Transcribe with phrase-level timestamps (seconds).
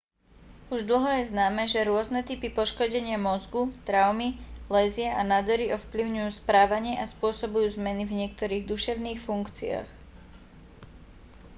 [0.75, 4.29] už dlho je známe že rôzne typy poškodenia mozgu traumy
[4.73, 9.85] lézie a nádory ovplyvňujú správanie a spôsobujú zmeny v niektorých duševných funkciách